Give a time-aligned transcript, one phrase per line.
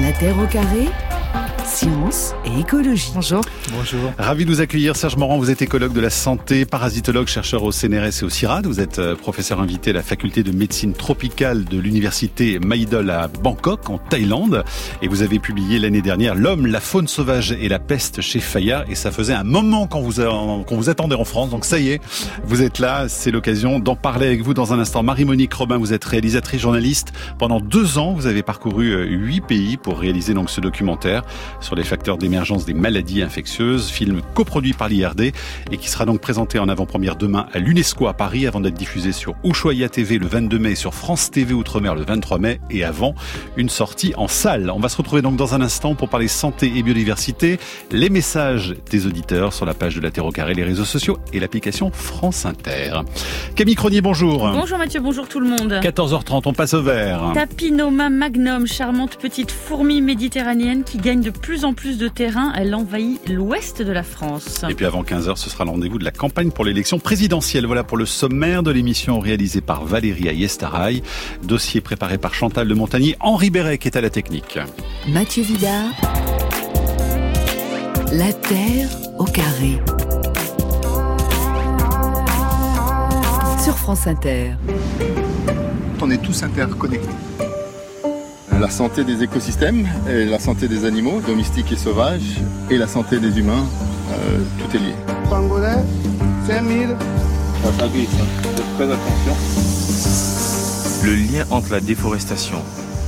[0.00, 0.88] La Terre au carré
[1.64, 3.12] Science et écologie.
[3.14, 3.42] Bonjour.
[3.72, 4.12] Bonjour.
[4.18, 4.96] Ravi de vous accueillir.
[4.96, 8.66] Serge Morand, vous êtes écologue de la santé, parasitologue, chercheur au CNRS et au CIRAD.
[8.66, 13.28] Vous êtes euh, professeur invité à la faculté de médecine tropicale de l'université Maïdol à
[13.28, 14.64] Bangkok, en Thaïlande.
[15.00, 18.84] Et vous avez publié l'année dernière L'homme, la faune sauvage et la peste chez Fayard.
[18.90, 20.22] Et ça faisait un moment qu'on vous,
[20.64, 21.50] qu'on vous attendait en France.
[21.50, 22.00] Donc ça y est,
[22.44, 23.08] vous êtes là.
[23.08, 25.04] C'est l'occasion d'en parler avec vous dans un instant.
[25.04, 27.12] Marie-Monique Robin, vous êtes réalisatrice journaliste.
[27.38, 31.19] Pendant deux ans, vous avez parcouru euh, huit pays pour réaliser donc ce documentaire
[31.60, 35.32] sur les facteurs d'émergence des maladies infectieuses, film coproduit par l'IRD
[35.70, 39.12] et qui sera donc présenté en avant-première demain à l'UNESCO à Paris avant d'être diffusé
[39.12, 43.14] sur Ushuaïa TV le 22 mai, sur France TV Outre-mer le 23 mai et avant
[43.56, 44.70] une sortie en salle.
[44.70, 47.58] On va se retrouver donc dans un instant pour parler santé et biodiversité,
[47.90, 51.18] les messages des auditeurs sur la page de la Terre au carré, les réseaux sociaux
[51.32, 53.00] et l'application France Inter.
[53.56, 54.50] Camille Cronier, bonjour.
[54.52, 55.80] Bonjour Mathieu, bonjour tout le monde.
[55.82, 57.32] 14h30, on passe au vert.
[57.34, 62.52] Tapinoma magnum, charmante petite fourmi méditerranéenne qui gagne de plus en plus de terrain.
[62.56, 64.64] Elle envahit l'ouest de la France.
[64.68, 67.66] Et puis avant 15h, ce sera le rendez-vous de la campagne pour l'élection présidentielle.
[67.66, 71.02] Voilà pour le sommaire de l'émission réalisée par Valérie Ayestaraï.
[71.42, 73.16] Dossier préparé par Chantal de Montagny.
[73.20, 74.58] Henri Béret qui est à la technique.
[75.08, 75.90] Mathieu Vidard.
[78.12, 79.78] La Terre au carré.
[83.62, 84.52] Sur France Inter.
[86.00, 87.08] On est tous interconnectés
[88.60, 93.18] la santé des écosystèmes, et la santé des animaux, domestiques et sauvages, et la santé
[93.18, 93.64] des humains,
[94.12, 94.94] euh, tout est lié.
[95.30, 95.82] Pangolin,
[96.46, 96.94] 5000.
[97.78, 98.10] Ça glisse,
[98.76, 99.34] très attention.
[101.04, 102.58] Le lien entre la déforestation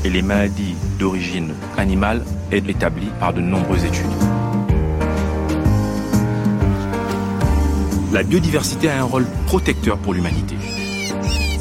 [0.04, 4.06] et les maladies d'origine animale est établi par de nombreuses études.
[8.10, 10.56] La biodiversité a un rôle protecteur pour l'humanité.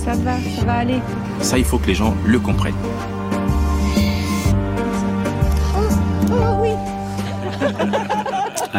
[0.03, 1.00] Ça va, ça va aller.
[1.42, 2.73] Ça, il faut que les gens le comprennent.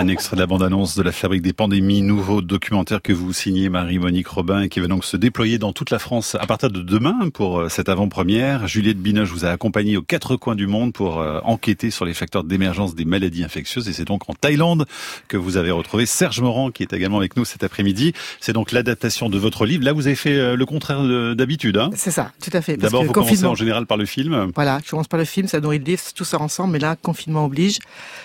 [0.03, 3.69] Un extrait de la bande-annonce de la Fabrique des pandémies, nouveau documentaire que vous signez
[3.69, 6.83] Marie-Monique Robin et qui va donc se déployer dans toute la France à partir de
[6.83, 8.67] demain pour euh, cette avant-première.
[8.67, 12.14] Juliette Binoche vous a accompagné aux quatre coins du monde pour euh, enquêter sur les
[12.14, 14.86] facteurs d'émergence des maladies infectieuses et c'est donc en Thaïlande
[15.29, 18.12] que vous avez retrouvé Serge Morand qui est également avec nous cet après-midi.
[18.41, 19.85] C'est donc l'adaptation de votre livre.
[19.85, 21.05] Là, vous avez fait euh, le contraire
[21.36, 21.77] d'habitude.
[21.77, 21.91] Hein?
[21.95, 22.77] C'est ça, tout à fait.
[22.77, 24.51] D'abord, vous commencez en général par le film.
[24.57, 26.96] Voilà, je commence par le film, ça nourrit le livre, tout ça ensemble, mais là,
[27.01, 27.79] confinement oblige.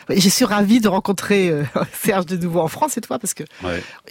[0.10, 1.54] Je suis ravie de rencontrer
[1.94, 3.44] Serge de nouveau en France cette fois parce que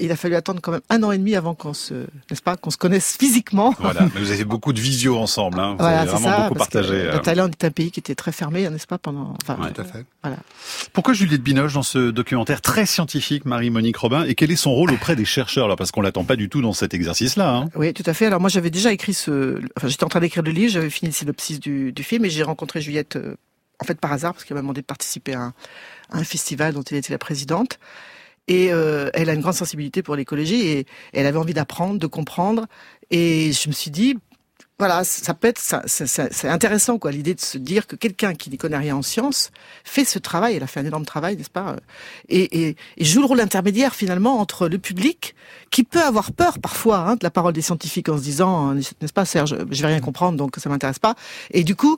[0.00, 2.56] il a fallu attendre quand même un an et demi avant qu'on se, n'est-ce pas,
[2.56, 3.74] qu'on se connaisse physiquement.
[3.78, 5.76] Voilà, mais vous avez beaucoup de visio ensemble, hein.
[5.78, 7.04] Vous avez vraiment beaucoup partagé.
[7.04, 7.18] La euh.
[7.18, 9.34] Thaïlande est un pays qui était très fermé, n'est-ce pas, pendant.
[9.42, 10.04] Enfin, tout à fait.
[10.22, 10.38] Voilà.
[10.92, 14.92] Pourquoi Juliette Binoche dans ce documentaire très scientifique, Marie-Monique Robin, et quel est son rôle
[14.92, 17.54] auprès des chercheurs là, parce qu'on l'attend pas du tout dans cet exercice-là.
[17.54, 17.68] Hein.
[17.74, 18.26] Oui, tout à fait.
[18.26, 21.10] Alors moi, j'avais déjà écrit ce, enfin, j'étais en train d'écrire le livre, j'avais fini
[21.10, 23.18] le synopsis du, du film, et j'ai rencontré Juliette.
[23.76, 25.52] Euh, en fait, par hasard, parce qu'elle m'a demandé de participer à
[26.10, 27.78] un, festival dont elle était la présidente.
[28.48, 32.06] Et euh, elle a une grande sensibilité pour l'écologie et, elle avait envie d'apprendre, de
[32.06, 32.66] comprendre.
[33.10, 34.16] Et je me suis dit,
[34.78, 38.58] voilà, ça peut être, c'est intéressant quoi, l'idée de se dire que quelqu'un qui n'y
[38.58, 39.50] connaît rien en sciences
[39.84, 40.56] fait ce travail.
[40.56, 41.76] Elle a fait un énorme travail, n'est-ce pas?
[42.28, 45.34] Et, joue le rôle intermédiaire finalement entre le public
[45.70, 49.12] qui peut avoir peur parfois hein, de la parole des scientifiques en se disant, n'est-ce
[49.14, 51.14] pas Serge, je vais rien comprendre donc ça m'intéresse pas.
[51.52, 51.96] Et du coup,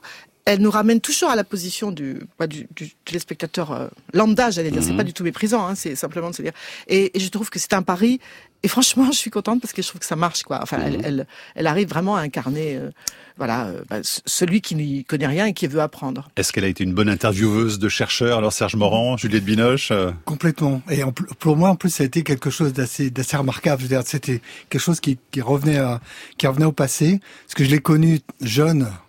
[0.49, 4.71] elle nous ramène toujours à la position du, bah, du, du téléspectateur euh, lambda, j'allais
[4.71, 4.81] dire.
[4.81, 4.97] C'est mhm.
[4.97, 6.53] pas du tout méprisant, hein, c'est simplement de se dire.
[6.87, 8.19] Et, et je trouve que c'est un pari.
[8.63, 10.59] Et franchement, je suis contente parce que je trouve que ça marche, quoi.
[10.63, 11.01] Enfin, elle, mhm.
[11.05, 12.89] elle, elle, arrive vraiment à incarner, euh,
[13.37, 16.29] voilà, euh, bah, celui qui n'y connaît rien et qui veut apprendre.
[16.35, 19.93] Est-ce qu'elle a été une bonne intervieweuse de chercheurs Alors Serge Morand, Juliette Binoche.
[20.25, 20.81] Complètement.
[20.89, 21.03] Et
[21.37, 23.83] pour moi, en plus, ça a été quelque chose d'assez, d'assez remarquable.
[24.03, 26.01] C'était quelque chose qui, qui revenait, à,
[26.39, 29.08] qui revenait au passé, parce que je l'ai connue jeune euh,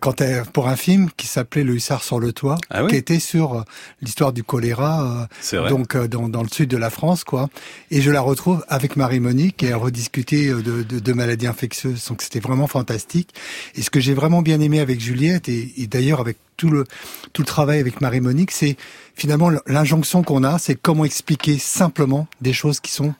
[0.00, 3.18] quand elle, pour un film qui s'appelait Le hussard sur le toit, ah qui était
[3.20, 3.62] sur euh,
[4.02, 7.48] l'histoire du choléra, euh, donc dans, dans, le sud de la France, quoi.
[7.90, 12.06] Et je la retrouve avec Marie-Monique et elle rediscutait de, de, de, maladies infectieuses.
[12.08, 13.34] Donc c'était vraiment fantastique.
[13.74, 16.84] Et ce que j'ai vraiment bien aimé avec Juliette et, et d'ailleurs avec tout le
[17.32, 18.76] tout le travail avec Marie-Monique, c'est
[19.14, 23.14] finalement l'injonction qu'on a, c'est comment expliquer simplement des choses qui sont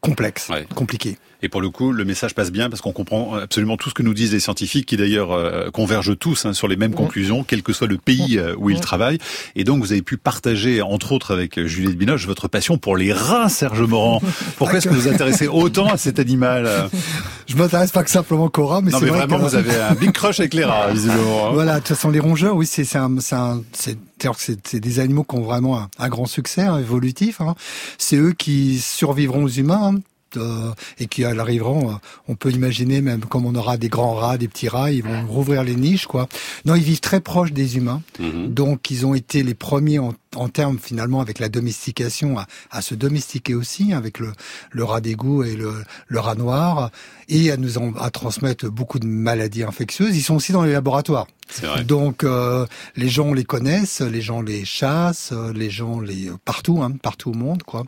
[0.00, 1.16] complexes, compliquées.
[1.42, 4.02] Et pour le coup, le message passe bien parce qu'on comprend absolument tout ce que
[4.02, 7.64] nous disent les scientifiques, qui d'ailleurs euh, convergent tous hein, sur les mêmes conclusions, quel
[7.64, 9.18] que soit le pays euh, où ils travaillent.
[9.56, 12.96] Et donc, vous avez pu partager, entre autres avec euh, Juliette Binoche, votre passion pour
[12.96, 14.22] les rats, Serge Morand.
[14.56, 16.88] Pourquoi est-ce que vous vous intéressez autant à cet animal
[17.48, 20.12] Je m'intéresse pas que simplement qu'aux rats, mais c'est vrai vraiment, vous avez un big
[20.12, 21.48] crush avec les rats, visiblement.
[21.48, 21.50] Hein.
[21.54, 23.98] Voilà, de toute façon, les rongeurs, oui, c'est un, c'est
[24.38, 27.40] c'est des animaux qui ont vraiment un, grand succès hein, évolutif.
[27.40, 27.56] Hein.
[27.98, 29.94] C'est eux qui survivront aux humains.
[29.94, 30.00] Hein
[30.36, 31.98] euh, et qui arriveront.
[32.28, 35.26] on peut imaginer même comme on aura des grands rats, des petits rats, ils vont
[35.26, 36.28] rouvrir les niches, quoi.
[36.64, 38.52] Non, ils vivent très proches des humains, mhm.
[38.52, 42.82] donc ils ont été les premiers en en termes finalement avec la domestication à, à
[42.82, 44.32] se domestiquer aussi avec le,
[44.70, 46.90] le rat d'égout et le, le, rat noir
[47.28, 50.16] et à nous en, à transmettre beaucoup de maladies infectieuses.
[50.16, 51.26] Ils sont aussi dans les laboratoires.
[51.60, 51.84] Vrai.
[51.84, 56.92] Donc euh, les gens les connaissent, les gens les chassent, les gens les partout, hein,
[57.02, 57.84] partout au monde, quoi.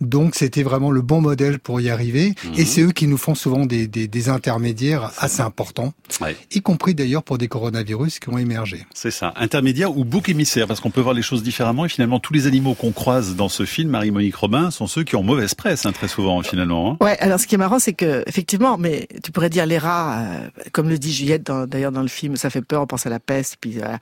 [0.00, 2.34] Donc c'était vraiment le bon modèle pour y arriver.
[2.56, 2.66] Et mhm.
[2.66, 6.36] c'est eux qui nous font souvent des, des, des intermédiaires assez importants, ouais.
[6.52, 8.86] y compris d'ailleurs pour des coronavirus qui ont émergé.
[8.94, 12.20] C'est ça, intermédiaire ou bouc émissaire, parce qu'on peut voir les choses différemment et finalement
[12.20, 15.54] tous les animaux qu'on croise dans ce film, Marie-Monique Robin, sont ceux qui ont mauvaise
[15.54, 16.92] presse hein, très souvent finalement.
[16.92, 17.04] Hein.
[17.04, 20.20] Ouais, alors ce qui est marrant, c'est que effectivement, mais tu pourrais dire les rats,
[20.20, 23.10] euh, comme le dit Juliette d'ailleurs dans le film, ça fait peur, on pense à
[23.10, 23.96] la peste, puis euh,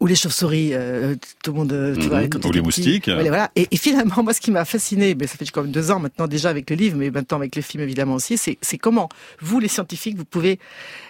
[0.00, 1.14] ou les chauves-souris, euh,
[1.44, 2.30] tout le monde, tu vois, mhm.
[2.30, 3.08] quand ou les moustiques.
[3.08, 3.50] voilà.
[3.54, 6.00] Et, et, finalement, moi, ce qui m'a fasciné, mais ça fait quand même deux ans
[6.00, 9.08] maintenant déjà avec le livre, mais maintenant avec le film évidemment aussi, c'est comment
[9.40, 10.58] vous, les scientifiques, vous pouvez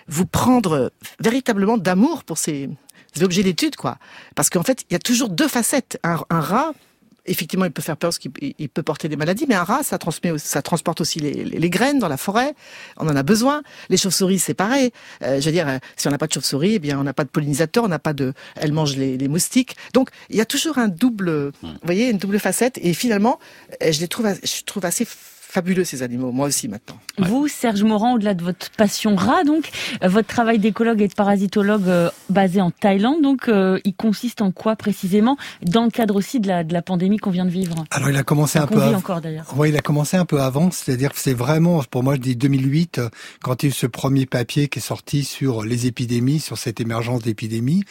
[0.08, 2.68] vous prendre véritablement d'amour pour ces
[3.22, 3.98] objets d'étude, quoi.
[4.34, 5.98] Parce qu'en fait, il y a toujours deux facettes.
[6.02, 6.72] Un, un rat
[7.28, 9.98] effectivement, il peut faire peur parce qu'il peut porter des maladies, mais un rat, ça
[9.98, 12.54] transmet, ça transporte aussi les, les, graines dans la forêt.
[12.96, 13.62] On en a besoin.
[13.88, 14.90] Les chauves-souris, c'est pareil.
[15.22, 17.12] Euh, je veux dire, euh, si on n'a pas de chauve-souris, eh bien, on n'a
[17.12, 19.76] pas de pollinisateur, on n'a pas de, elles mangent les, les, moustiques.
[19.92, 22.78] Donc, il y a toujours un double, vous voyez, une double facette.
[22.82, 23.38] Et finalement,
[23.82, 25.06] euh, je les trouve, je trouve assez
[25.58, 26.96] fabuleux ces animaux, moi aussi maintenant.
[27.19, 29.70] Vous, Serge Morand, au-delà de votre passion rat, donc,
[30.05, 34.40] euh, votre travail d'écologue et de parasitologue euh, basé en Thaïlande, donc, euh, il consiste
[34.40, 37.50] en quoi précisément, dans le cadre aussi de la, de la pandémie qu'on vient de
[37.50, 37.75] vivre?
[37.90, 38.81] Alors, il a commencé un peu.
[38.81, 39.52] encore d'ailleurs.
[39.56, 42.37] Oui, il a commencé un peu avant, c'est-à-dire que c'est vraiment, pour moi, je dis
[42.37, 43.00] 2008,
[43.43, 46.56] quand il y a eu ce premier papier qui est sorti sur les épidémies, sur
[46.56, 47.82] cette émergence d'épidémies.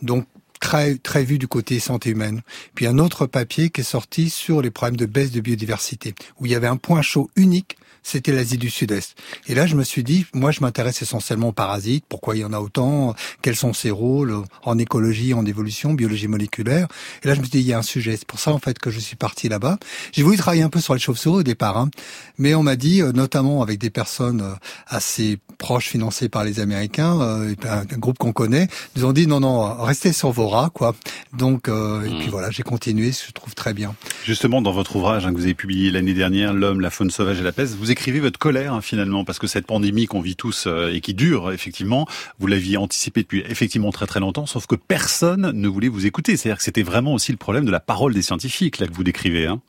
[0.00, 0.26] Donc,
[0.62, 2.40] très très vu du côté santé humaine.
[2.74, 6.46] Puis un autre papier qui est sorti sur les problèmes de baisse de biodiversité, où
[6.46, 9.16] il y avait un point chaud unique c'était l'Asie du Sud-Est.
[9.46, 12.44] Et là, je me suis dit, moi, je m'intéresse essentiellement aux parasites, pourquoi il y
[12.44, 14.34] en a autant, quels sont ses rôles
[14.64, 16.88] en écologie, en évolution, biologie moléculaire.
[17.22, 18.16] Et là, je me suis dit, il y a un sujet.
[18.16, 19.78] C'est pour ça, en fait, que je suis parti là-bas.
[20.12, 21.90] J'ai voulu travailler un peu sur les chauves-souris au départ, hein.
[22.38, 24.54] mais on m'a dit, euh, notamment avec des personnes euh,
[24.86, 29.40] assez proches, financées par les Américains, euh, un, groupe qu'on connaît, nous ont dit, non,
[29.40, 30.94] non, restez sur vos rats, quoi.
[31.32, 32.30] Donc, et puis mmh.
[32.30, 33.94] voilà, j'ai continué, je trouve très bien.
[34.24, 37.40] Justement, dans votre ouvrage hein, que vous avez publié l'année dernière, L'homme, la faune sauvage
[37.40, 40.36] et la peste, vous écrivez votre colère hein, finalement, parce que cette pandémie qu'on vit
[40.36, 42.06] tous euh, et qui dure effectivement,
[42.38, 46.36] vous l'aviez anticipé depuis effectivement très très longtemps, sauf que personne ne voulait vous écouter.
[46.36, 49.04] C'est-à-dire que c'était vraiment aussi le problème de la parole des scientifiques là que vous
[49.04, 49.46] décrivez.
[49.46, 49.60] Hein.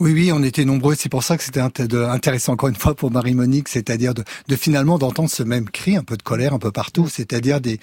[0.00, 0.94] Oui, oui, on était nombreux.
[0.94, 4.96] C'est pour ça que c'était intéressant encore une fois pour Marie-Monique, c'est-à-dire de, de, finalement
[4.96, 7.80] d'entendre ce même cri, un peu de colère un peu partout, c'est-à-dire des,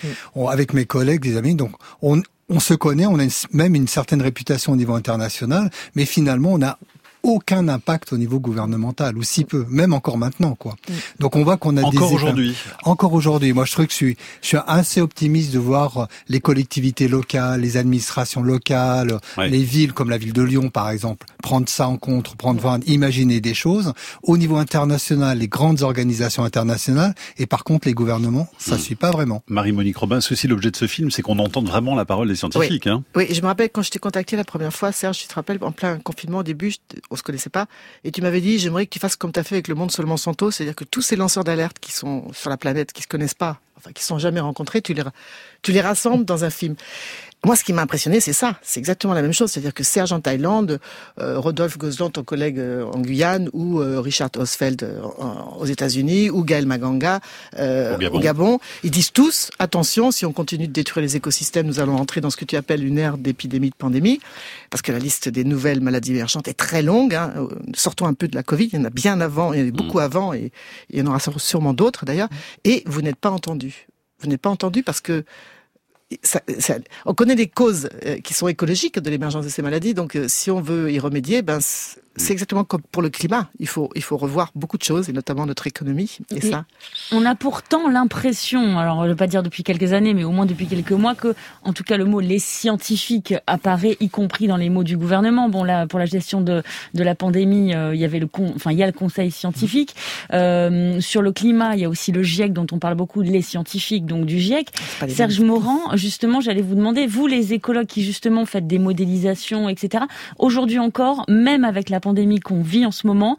[0.48, 1.56] avec mes collègues, des amis.
[1.56, 1.72] Donc,
[2.02, 6.54] on, on se connaît, on a même une certaine réputation au niveau international, mais finalement,
[6.54, 6.80] on a
[7.26, 10.76] aucun impact au niveau gouvernemental, ou si peu, même encore maintenant, quoi.
[11.20, 12.56] Donc on voit qu'on a encore aujourd'hui.
[12.84, 13.52] Encore aujourd'hui.
[13.52, 17.08] Moi, je trouve que je suis, je suis assez optimiste de voir euh, les collectivités
[17.08, 21.88] locales, les administrations locales, les villes comme la ville de Lyon, par exemple, prendre ça
[21.88, 23.94] en compte, prendre, imaginer des choses.
[24.22, 28.80] Au niveau international, les grandes organisations internationales, et par contre, les gouvernements, ça mm.
[28.80, 29.42] suit pas vraiment.
[29.48, 32.84] Marie-Monique Robin, ceci l'objet de ce film, c'est qu'on entende vraiment la parole des scientifiques.
[32.86, 33.04] Oui, hein.
[33.16, 35.58] oui je me rappelle quand je t'ai contacté la première fois, Serge, tu te rappelles,
[35.62, 36.74] en plein confinement au début,
[37.16, 37.68] on se connaissait pas.
[38.04, 39.92] Et tu m'avais dit, j'aimerais que tu fasses comme tu as fait avec le monde
[39.92, 43.08] seulement Santo, c'est-à-dire que tous ces lanceurs d'alerte qui sont sur la planète, qui se
[43.08, 45.04] connaissent pas, enfin qui sont jamais rencontrés, tu les,
[45.62, 46.76] tu les rassembles dans un film.
[47.46, 48.58] Moi, ce qui m'a impressionné, c'est ça.
[48.64, 49.52] C'est exactement la même chose.
[49.52, 50.80] C'est-à-dire que Serge en Thaïlande,
[51.20, 54.84] euh, Rodolphe Gozlan, ton collègue euh, en Guyane, ou euh, Richard Osfeld
[55.60, 57.20] aux États-Unis, ou Gaël Maganga
[57.56, 58.58] au Gabon.
[58.84, 62.32] ils disent tous attention, si on continue de détruire les écosystèmes, nous allons entrer dans
[62.32, 64.20] ce que tu appelles une ère d'épidémie de pandémie,
[64.72, 67.14] parce que la liste des nouvelles maladies émergentes est très longue.
[67.14, 67.48] Hein.
[67.76, 68.70] Sortons un peu de la Covid.
[68.74, 70.02] Il y en a bien avant, il y en a beaucoup mm.
[70.02, 70.52] avant, et, et
[70.90, 72.30] il y en aura sûrement d'autres d'ailleurs.
[72.64, 73.86] Et vous n'êtes pas entendu.
[74.20, 75.26] Vous n'êtes pas entendu parce que
[77.06, 80.28] on connaît les causes euh, qui sont écologiques de l'émergence de ces maladies, donc euh,
[80.28, 81.60] si on veut y remédier, ben
[82.18, 83.50] c'est exactement comme pour le climat.
[83.60, 86.18] Il faut, il faut revoir beaucoup de choses, et notamment notre économie.
[86.34, 86.66] Et, ça.
[87.12, 90.46] On a pourtant l'impression, alors je ne pas dire depuis quelques années, mais au moins
[90.46, 94.58] depuis quelques mois, que, en tout cas, le mot les scientifiques apparaît, y compris dans
[94.58, 95.50] les mots du gouvernement.
[95.50, 98.54] Bon, là, pour la gestion de, de la pandémie, euh, il y avait le, con,
[98.56, 99.96] enfin, il y a le Conseil scientifique.
[100.34, 103.42] Euh, sur le climat, il y a aussi le GIEC dont on parle beaucoup, les
[103.42, 104.70] scientifiques, donc du GIEC.
[105.10, 110.06] Serge Morand, justement, j'allais vous demander, vous, les écologues qui justement faites des modélisations, etc.
[110.40, 113.36] Aujourd'hui encore, même avec la pandémie qu'on vit en ce moment,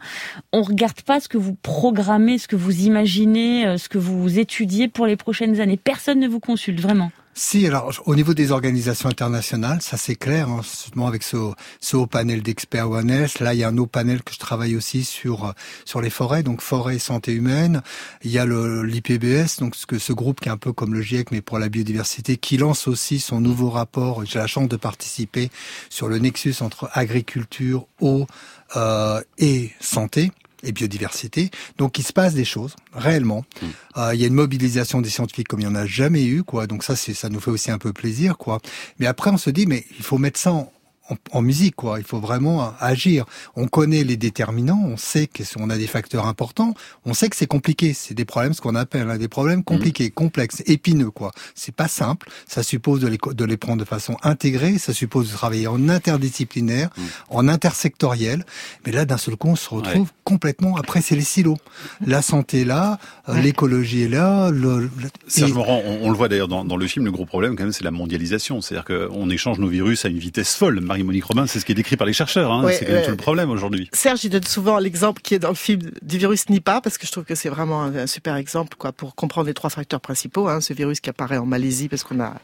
[0.51, 4.39] on regarde pas ce que vous programmez, ce que vous imaginez, euh, ce que vous
[4.39, 5.77] étudiez pour les prochaines années.
[5.77, 7.09] Personne ne vous consulte, vraiment.
[7.39, 10.61] Si, alors au niveau des organisations internationales, ça c'est clair, hein,
[11.05, 11.37] avec ce,
[11.79, 13.39] ce haut panel d'experts ONS.
[13.41, 15.51] Là, il y a un autre panel que je travaille aussi sur euh,
[15.85, 17.83] sur les forêts, donc forêt et santé humaine.
[18.23, 21.29] Il y a l'IPBS, donc ce, ce groupe qui est un peu comme le GIEC
[21.29, 24.25] mais pour la biodiversité, qui lance aussi son nouveau rapport.
[24.25, 25.51] J'ai la chance de participer
[25.91, 28.25] sur le nexus entre agriculture, eau
[28.75, 30.31] euh, et santé
[30.67, 31.49] et biodiversité.
[31.77, 33.45] Donc il se passe des choses réellement.
[33.61, 33.65] Mm.
[33.97, 36.43] Euh, il y a une mobilisation des scientifiques comme il n'y en a jamais eu,
[36.43, 36.67] quoi.
[36.67, 38.59] Donc ça, c'est ça nous fait aussi un peu plaisir, quoi.
[38.99, 40.71] Mais après, on se dit, mais il faut mettre ça en,
[41.31, 41.99] en, musique, quoi.
[41.99, 43.25] Il faut vraiment agir.
[43.55, 46.73] On connaît les déterminants, on sait qu'on a des facteurs importants,
[47.05, 47.93] on sait que c'est compliqué.
[47.93, 50.11] C'est des problèmes, ce qu'on appelle hein, des problèmes compliqués, mmh.
[50.11, 51.31] complexes, épineux, quoi.
[51.55, 52.29] C'est pas simple.
[52.47, 54.77] Ça suppose de les, de les prendre de façon intégrée.
[54.77, 57.01] Ça suppose de travailler en interdisciplinaire, mmh.
[57.29, 58.45] en intersectoriel.
[58.85, 60.77] Mais là, d'un seul coup, on se retrouve complètement.
[60.77, 61.57] Après, c'est les silos.
[62.05, 62.99] La santé est là,
[63.29, 64.49] euh, l'écologie est là.
[64.49, 64.89] Le,
[65.27, 67.05] Serge Morand, on, le voit d'ailleurs dans, dans, le film.
[67.05, 68.61] Le gros problème, quand même, c'est la mondialisation.
[68.61, 70.81] C'est-à-dire qu'on échange nos virus à une vitesse folle.
[70.97, 72.51] Marie-Monique Robin, c'est ce qui est décrit par les chercheurs.
[72.51, 72.67] Hein.
[72.71, 73.89] c'est quand même tout le problème aujourd'hui.
[73.93, 77.05] Serge, il donne souvent l'exemple qui est dans le film du virus Nipah, parce que
[77.05, 80.47] je trouve que c'est vraiment un, super exemple quoi, pour comprendre les trois facteurs principaux.
[80.47, 80.61] Hein.
[80.61, 82.35] Ce virus qui apparaît en Malaisie parce qu'on a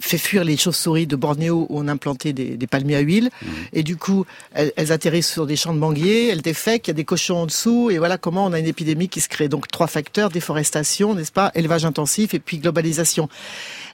[0.00, 3.30] fait fuir les chauves-souris de Bornéo où on a implanté des, palmiers à huile.
[3.42, 3.46] Mmh.
[3.72, 6.94] Et du coup, elles, atterrissent sur des champs de manguiers, elles défèquent, il y a
[6.94, 7.90] des cochons en dessous.
[7.90, 9.48] Et voilà comment on a une épidémie qui se crée.
[9.48, 13.28] Donc trois facteurs, déforestation, n'est-ce pas, élevage intensif et puis globalisation.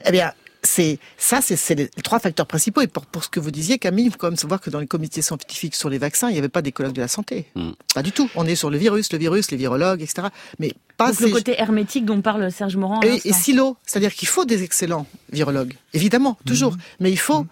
[0.04, 0.32] Eh bien,
[0.64, 2.80] c'est ça, c'est les trois facteurs principaux.
[2.80, 4.80] Et pour, pour, ce que vous disiez, Camille, il faut quand même savoir que dans
[4.80, 7.46] les comités scientifiques sur les vaccins, il n'y avait pas des colloques de la santé.
[7.54, 7.72] Hmm.
[7.94, 8.28] Pas du tout.
[8.34, 10.28] On est sur le virus, le virus, les virologues, etc.
[10.58, 13.00] Mais pas Donc le côté hermétique dont parle Serge Morand.
[13.02, 16.72] Et, et silo, c'est-à-dire qu'il faut des excellents virologues, évidemment, toujours.
[16.72, 17.00] Hmm.
[17.00, 17.48] Mais il faut hmm.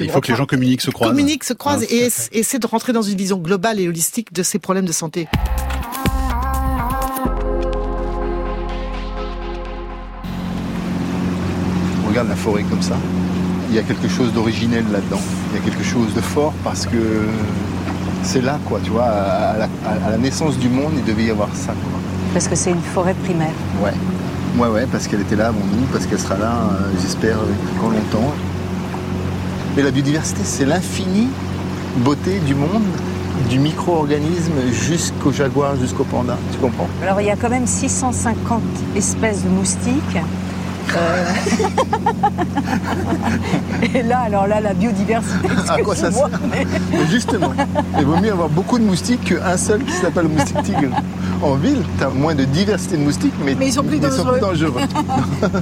[0.00, 1.10] il faut que les gens communiquent, se croisent.
[1.10, 4.58] Communiquent, se croisent et essaient de rentrer dans une vision globale et holistique de ces
[4.58, 5.28] problèmes de santé.
[12.20, 12.96] Regarde la forêt comme ça,
[13.70, 15.20] il y a quelque chose d'originel là-dedans.
[15.50, 17.26] Il y a quelque chose de fort parce que
[18.22, 19.56] c'est là, quoi, tu vois, à
[20.10, 22.00] la, naissance du monde, il devait y avoir ça, quoi.
[22.34, 23.54] Parce que c'est une forêt primaire.
[23.82, 23.92] Ouais.
[24.58, 27.36] Ouais, ouais, parce qu'elle était là avant nous, parce qu'elle sera là, euh, j'espère,
[27.76, 28.34] encore longtemps.
[29.76, 31.28] Mais la biodiversité, c'est l'infinie
[31.98, 32.82] beauté du monde,
[33.48, 36.36] du micro-organisme jusqu'au jaguar, jusqu'au panda.
[36.52, 36.88] Tu comprends?
[37.02, 38.60] Alors, il y a quand même 650
[38.96, 40.18] espèces de moustiques.
[43.94, 45.48] Et là, alors là, la biodiversité.
[45.68, 46.28] À quoi ça sert
[47.10, 47.52] Justement,
[47.98, 50.90] il vaut mieux avoir beaucoup de moustiques qu'un seul qui s'appelle le moustique tigre.
[51.42, 54.80] En ville, tu as moins de diversité de moustiques, mais, ils sont plus dangereux.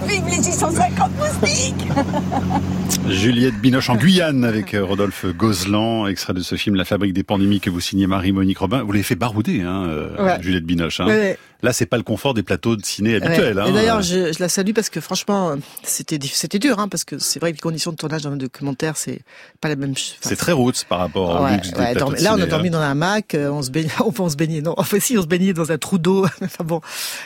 [0.09, 1.89] Vive les 650 moustiques
[3.09, 7.23] Juliette Binoche en Guyane avec euh, Rodolphe Gozlan, extrait de ce film La fabrique des
[7.23, 8.83] pandémies que vous signez Marie-Monique Robin.
[8.83, 11.01] Vous l'avez fait barouder, hein, euh, Juliette Binoche.
[11.01, 11.35] Hein.
[11.63, 13.59] Là, c'est pas le confort des plateaux de ciné habituels.
[13.59, 13.67] Hein.
[13.67, 17.19] Et d'ailleurs, je, je, la salue parce que franchement, c'était c'était dur, hein, parce que
[17.19, 19.21] c'est vrai que les conditions de tournage dans le documentaire, c'est
[19.61, 19.97] pas la même.
[19.97, 20.17] chose.
[20.21, 22.91] c'est très roots par rapport au luxe des de Là, on a dormi dans un
[22.91, 25.73] hamac, euh, on se baignait, on se baigner, non, enfin si, on se baignait dans
[25.73, 26.27] un trou d'eau.
[26.43, 26.81] enfin bon,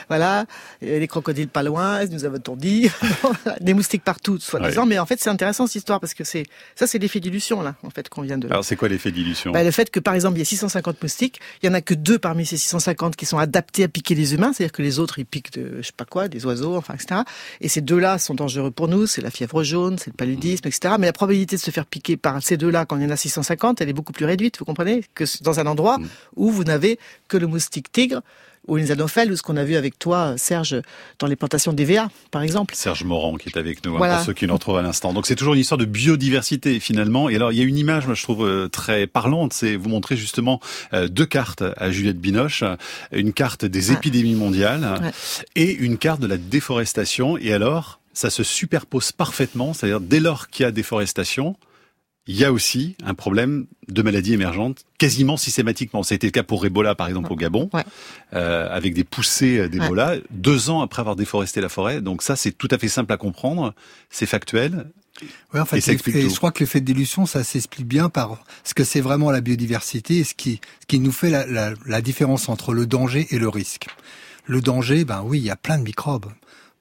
[0.07, 0.45] voilà,
[0.81, 2.89] les crocodiles pas loin, nous avons dit,
[3.61, 4.85] des moustiques partout, soi-disant.
[4.85, 7.75] Mais en fait, c'est intéressant cette histoire parce que c'est ça, c'est l'effet d'illusion là,
[7.83, 8.47] en fait, qu'on vient de.
[8.47, 9.51] Alors, c'est quoi l'effet d'illusion?
[9.51, 11.81] Bah, Le fait que, par exemple, il y a 650 moustiques, il y en a
[11.81, 14.99] que deux parmi ces 650 qui sont adaptés à piquer les humains, c'est-à-dire que les
[14.99, 17.21] autres ils piquent de je sais pas quoi, des oiseaux, enfin etc.
[17.61, 20.95] Et ces deux-là sont dangereux pour nous, c'est la fièvre jaune, c'est le paludisme, etc.
[20.99, 23.17] Mais la probabilité de se faire piquer par ces deux-là quand il y en a
[23.17, 26.07] 650, elle est beaucoup plus réduite, vous comprenez, que dans un endroit mm.
[26.35, 28.21] où vous n'avez que le moustique tigre
[28.67, 30.81] ou les anopheles, ou ce qu'on a vu avec toi, Serge,
[31.19, 32.75] dans les plantations d'EVA, par exemple.
[32.75, 35.13] Serge Morand qui est avec nous, hein, pour ceux qui nous retrouvent à l'instant.
[35.13, 37.29] Donc c'est toujours une histoire de biodiversité finalement.
[37.29, 39.89] Et alors il y a une image, moi je trouve euh, très parlante, c'est vous
[39.89, 40.59] montrer justement
[40.93, 42.63] euh, deux cartes à Juliette Binoche,
[43.11, 45.11] une carte des épidémies mondiales
[45.55, 47.37] et une carte de la déforestation.
[47.37, 51.55] Et alors ça se superpose parfaitement, c'est-à-dire dès lors qu'il y a déforestation,
[52.27, 56.03] il y a aussi un problème de maladies émergentes quasiment systématiquement.
[56.03, 57.69] Ça a été le cas pour Ebola, par exemple, au Gabon,
[58.33, 62.01] euh, avec des poussées d'Ebola, deux ans après avoir déforesté la forêt.
[62.01, 63.73] Donc ça, c'est tout à fait simple à comprendre,
[64.09, 64.89] c'est factuel.
[65.53, 68.43] Ouais, en fait, et, et je crois que l'effet de dilution, ça s'explique bien par
[68.63, 71.73] ce que c'est vraiment la biodiversité et ce qui, ce qui nous fait la, la,
[71.85, 73.87] la différence entre le danger et le risque.
[74.45, 76.31] Le danger, ben oui, il y a plein de microbes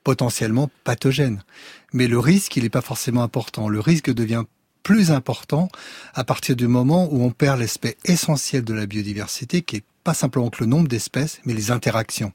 [0.02, 1.44] potentiellement pathogènes.
[1.92, 3.68] Mais le risque, il n'est pas forcément important.
[3.68, 4.44] Le risque devient
[4.82, 5.68] plus important
[6.14, 10.14] à partir du moment où on perd l'aspect essentiel de la biodiversité qui est pas
[10.14, 12.32] simplement que le nombre d'espèces, mais les interactions.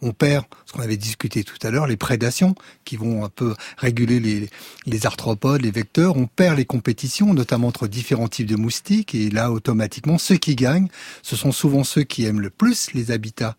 [0.00, 2.54] On perd, ce qu'on avait discuté tout à l'heure, les prédations,
[2.84, 4.48] qui vont un peu réguler les,
[4.86, 6.16] les arthropodes, les vecteurs.
[6.16, 9.14] On perd les compétitions, notamment entre différents types de moustiques.
[9.14, 10.88] Et là, automatiquement, ceux qui gagnent,
[11.22, 13.56] ce sont souvent ceux qui aiment le plus les habitats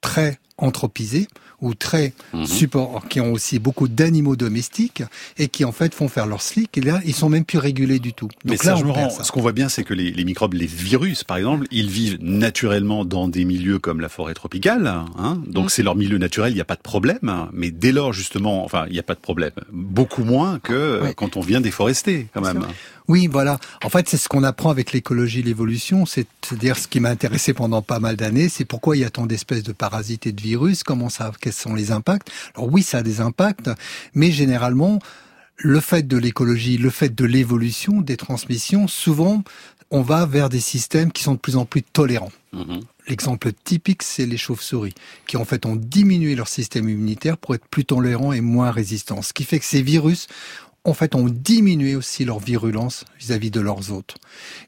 [0.00, 1.28] très anthropisés
[1.62, 2.44] ou très Mhm.
[2.46, 5.02] support, qui ont aussi beaucoup d'animaux domestiques
[5.38, 6.76] et qui en fait font faire leur slick.
[6.76, 8.28] Et là, ils sont même plus régulés du tout.
[8.44, 9.24] Mais Donc là, ça, je on rends- ça.
[9.24, 12.18] ce qu'on voit bien, c'est que les, les microbes, les virus, par exemple, ils vivent
[12.20, 14.86] naturellement dans des milieux comme la forêt tropicale.
[15.18, 15.68] Hein donc Mm.
[15.70, 17.18] c'est leur milieu naturel, il n'y a pas de problème.
[17.28, 17.48] hein.
[17.54, 19.52] Mais dès lors, justement, enfin, il n'y a pas de problème.
[19.72, 22.64] Beaucoup moins que euh, quand on vient déforester, quand même.
[23.08, 23.60] Oui, voilà.
[23.84, 26.06] En fait, c'est ce qu'on apprend avec l'écologie, l'évolution.
[26.06, 29.26] C'est-à-dire ce qui m'a intéressé pendant pas mal d'années, c'est pourquoi il y a tant
[29.26, 32.30] d'espèces de parasites et de virus, comment ça, quels sont les impacts?
[32.54, 33.70] Alors oui, ça a des impacts,
[34.14, 35.00] mais généralement,
[35.56, 39.42] le fait de l'écologie, le fait de l'évolution, des transmissions, souvent,
[39.90, 42.32] on va vers des systèmes qui sont de plus en plus tolérants.
[42.52, 42.80] Mhm.
[43.08, 44.94] L'exemple typique, c'est les chauves-souris,
[45.26, 49.22] qui en fait ont diminué leur système immunitaire pour être plus tolérants et moins résistants.
[49.22, 50.26] Ce qui fait que ces virus,
[50.86, 54.16] en fait, ont diminué aussi leur virulence vis-à-vis de leurs hôtes.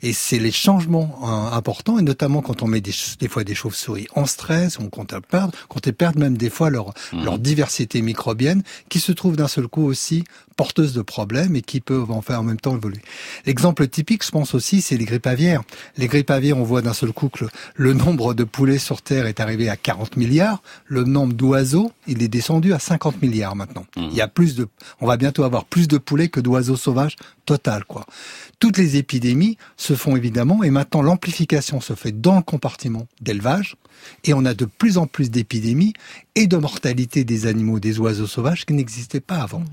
[0.03, 2.93] Et c'est les changements hein, importants, et notamment quand on met des,
[3.29, 6.71] fois des chauves-souris en stress, ou quand elles perdent, quand elles perdent même des fois
[6.71, 7.25] leur, Mhm.
[7.25, 10.25] leur diversité microbienne, qui se trouvent d'un seul coup aussi
[10.57, 13.01] porteuses de problèmes et qui peuvent en faire en même temps évoluer.
[13.47, 15.63] L'exemple typique, je pense aussi, c'est les grippes aviaires.
[15.97, 19.01] Les grippes aviaires, on voit d'un seul coup que le, le nombre de poulets sur
[19.01, 20.61] Terre est arrivé à 40 milliards.
[20.87, 23.87] Le nombre d'oiseaux, il est descendu à 50 milliards maintenant.
[23.97, 24.67] Il y a plus de,
[25.01, 28.07] on va bientôt avoir plus de poulets que d'oiseaux sauvages total, quoi.
[28.61, 33.77] Toutes les épidémies se font évidemment et maintenant l'amplification se fait dans le compartiment d'élevage
[34.25, 35.93] et on a de plus en plus d'épidémies
[36.35, 39.65] et de mortalité des animaux, des oiseaux sauvages qui n'existaient pas avant.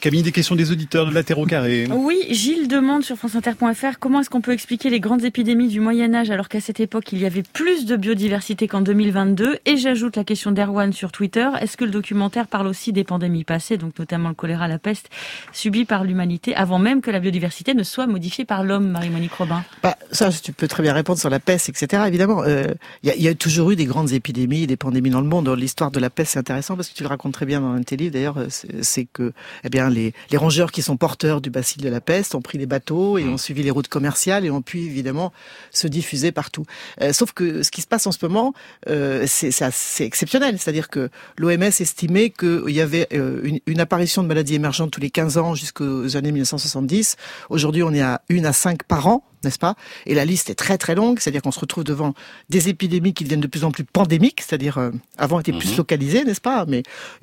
[0.00, 1.86] Camille, des questions des auditeurs de la Terre au carré.
[1.90, 6.14] Oui, Gilles demande sur franceinter.fr comment est-ce qu'on peut expliquer les grandes épidémies du Moyen
[6.14, 10.16] Âge alors qu'à cette époque il y avait plus de biodiversité qu'en 2022 Et j'ajoute
[10.16, 13.98] la question d'Erwan sur Twitter, est-ce que le documentaire parle aussi des pandémies passées, donc
[13.98, 15.08] notamment le choléra, la peste,
[15.52, 19.64] subies par l'humanité avant même que la biodiversité ne soit modifiée par l'homme, Marie-Monique Robin?
[19.82, 22.04] Bah, ça, tu peux très bien répondre sur la peste, etc.
[22.06, 22.64] Évidemment, euh,
[23.02, 25.48] il y, a, y a toujours eu des grandes épidémies, des pandémies dans le monde.
[25.50, 27.80] L'histoire de la peste, c'est intéressant parce que tu le racontes très bien dans un
[27.80, 28.12] de tes livres.
[28.12, 29.32] D'ailleurs, euh, c'est c'est que,
[29.64, 32.58] eh bien, les, les rongeurs qui sont porteurs du bacille de la peste ont pris
[32.58, 35.32] les bateaux et ont suivi les routes commerciales et ont pu évidemment
[35.70, 36.64] se diffuser partout.
[37.00, 38.54] Euh, sauf que ce qui se passe en ce moment,
[38.88, 40.58] euh, c'est exceptionnel.
[40.58, 45.00] C'est-à-dire que l'OMS estimait qu'il y avait euh, une, une apparition de maladies émergentes tous
[45.00, 47.16] les 15 ans jusqu'aux années 1970.
[47.48, 49.74] Aujourd'hui, on est à une à cinq par an n'est-ce pas?
[50.06, 52.14] Et la liste est très très longue, c'est-à-dire qu'on se retrouve devant
[52.48, 55.76] des épidémies qui deviennent de plus en plus pandémiques, c'est-à-dire euh, avant étaient plus Mhm.
[55.78, 56.64] localisées, n'est-ce pas?
[56.66, 56.82] Mais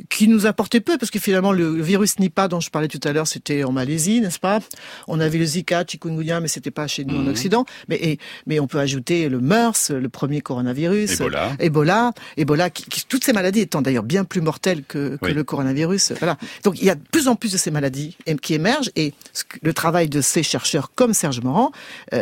[0.10, 3.12] qui nous apportaient peu, parce que finalement le virus Nipah dont je parlais tout à
[3.13, 4.60] l'heure, c'était en Malaisie, n'est-ce pas?
[5.08, 7.27] On avait le Zika, chikungunya, mais c'était pas chez nous en Mhm.
[7.30, 7.65] Occident.
[7.89, 11.51] Mais et, mais on peut ajouter le MERS, le premier coronavirus, Ebola.
[11.60, 15.34] Ebola, Ebola, qui, qui- toutes ces maladies étant d'ailleurs bien plus mortelles que, que Oui.
[15.34, 16.13] le coronavirus.
[16.19, 16.38] Voilà.
[16.63, 19.13] Donc il y a de plus en plus de ces maladies qui émergent et
[19.62, 21.71] le travail de ces chercheurs comme Serge Morand,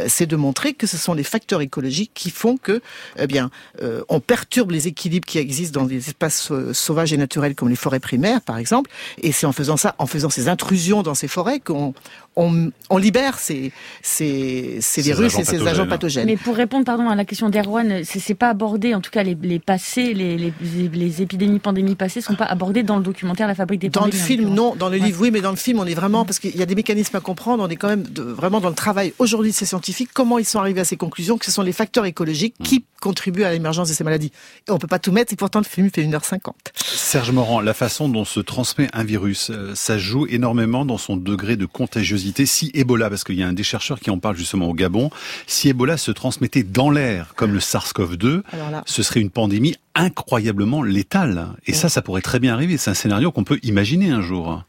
[0.07, 2.81] c'est de montrer que ce sont les facteurs écologiques qui font que,
[3.17, 3.49] eh bien,
[3.81, 7.69] euh, on perturbe les équilibres qui existent dans des espaces euh, sauvages et naturels comme
[7.69, 8.89] les forêts primaires, par exemple.
[9.21, 11.93] Et c'est en faisant ça, en faisant ces intrusions dans ces forêts, qu'on
[12.35, 13.71] on, on libère ces,
[14.01, 15.67] ces, ces Ces virus et ces pathogènes.
[15.67, 16.25] agents pathogènes.
[16.25, 19.23] Mais pour répondre pardon à la question d'Erwan, c'est c'est pas abordé, en tout cas
[19.23, 20.53] les, les passés, les, les,
[20.93, 24.11] les épidémies, pandémies passées sont pas abordées dans le documentaire La Fabrique des Dans le
[24.11, 24.23] pandémies.
[24.23, 24.57] en film, l'occurrence.
[24.71, 24.75] non.
[24.75, 25.05] Dans le Ouais.
[25.05, 27.15] livre, oui, mais dans le film, on est vraiment parce qu'il y a des mécanismes
[27.17, 27.63] à comprendre.
[27.63, 30.09] On est quand même de- vraiment dans le travail aujourd'hui de ces scientifiques.
[30.13, 33.43] Comment ils sont arrivés à ces conclusions que ce sont les facteurs écologiques qui contribuent
[33.43, 34.31] à l'émergence de ces maladies.
[34.67, 35.31] Et on peut pas tout mettre.
[35.33, 36.53] Et pourtant, le film fait 1h50.
[36.83, 41.15] Serge Morand, la façon dont se transmet un virus, euh, ça joue énormément dans son
[41.17, 42.24] degré de contagiosité.
[42.45, 45.09] Si Ebola, parce qu'il y a un des chercheurs qui en parle justement au Gabon,
[45.47, 49.75] si Ebola se transmettait dans l'air comme le SARS-CoV-2, Alors là, ce serait une pandémie
[49.95, 51.47] incroyablement létale.
[51.67, 52.77] Et ça, ça pourrait très bien arriver.
[52.77, 54.63] C'est un scénario qu'on peut imaginer un jour.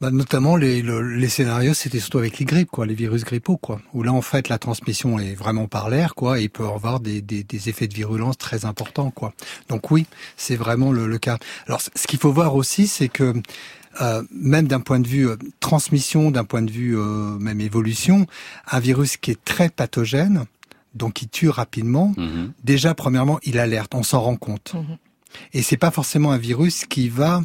[0.00, 3.56] Bah, notamment les, le- les scénarios, c'était surtout avec les grippes, quoi, les virus grippaux,
[3.56, 6.66] quoi, où là en fait la transmission est vraiment par l'air, quoi, et il peut
[6.66, 9.32] avoir des, des, des effets de virulence très importants, quoi.
[9.68, 10.04] Donc oui,
[10.36, 11.38] c'est vraiment le, le cas.
[11.68, 13.34] Alors ce qu'il faut voir aussi, c'est que
[14.00, 18.26] euh, même d'un point de vue euh, transmission, d'un point de vue euh, même évolution,
[18.70, 20.44] un virus qui est très pathogène,
[20.94, 22.52] donc qui tue rapidement, Mhm.
[22.62, 24.74] déjà premièrement il alerte, on s'en rend compte.
[24.74, 24.96] Mhm.
[25.52, 27.42] Et c'est pas forcément un virus qui va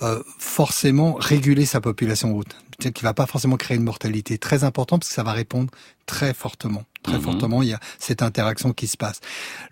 [0.00, 2.56] euh, forcément réguler sa population haute.
[2.78, 5.70] Qu'il va pas forcément créer une mortalité très importante parce que ça va répondre
[6.06, 6.82] très fortement.
[7.02, 7.22] Très Mhm.
[7.22, 9.20] fortement, il y a cette interaction qui se passe.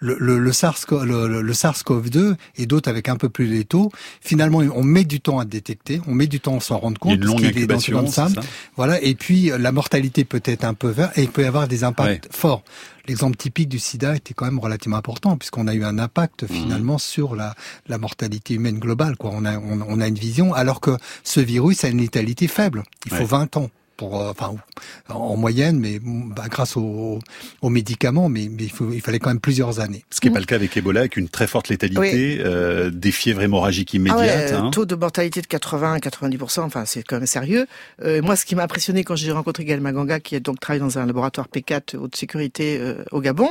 [0.01, 3.91] Le, le, le SARS, le, le- SARS-CoV-2 et d'autres avec un peu plus létaux,
[4.21, 7.21] finalement, on met du temps à détecter, on met du temps à s'en rendre compte.
[7.21, 8.09] parce qu'il est dans- SAM.
[8.35, 8.41] ça
[8.77, 11.47] Voilà, et puis euh, la mortalité peut être un peu vert et il peut y
[11.47, 12.63] avoir des impacts forts.
[13.07, 16.99] L'exemple typique du sida était quand même relativement important puisqu'on a eu un impact finalement
[16.99, 17.55] sur la,
[17.89, 19.17] la mortalité humaine globale.
[19.17, 19.31] Quoi.
[19.33, 22.83] On, a, on, on a une vision alors que ce virus a une létalité faible.
[23.07, 23.25] Il faut Ouais.
[23.25, 24.55] 20 ans pour, euh, enfin,
[25.11, 27.19] en moyenne, mais bah, grâce aux,
[27.61, 30.07] aux médicaments, mais, mais il, faut, il, fallait quand même plusieurs années.
[30.09, 33.13] Ce qui n'est pas le cas avec Ebola, avec une très forte létalité, euh, des
[33.13, 34.55] fièvres hémorragiques immédiates.
[34.55, 37.67] Ah ouais, Taux de mortalité de 80-90%, enfin c'est quand même sérieux.
[38.03, 40.81] Euh, moi, ce qui m'a impressionné quand j'ai rencontré Gaël Maganga, qui a donc travaillé
[40.81, 43.51] dans un laboratoire P4 haute sécurité euh, au Gabon,